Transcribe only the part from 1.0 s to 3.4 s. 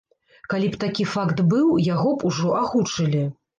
факт быў, яго б ужо агучылі.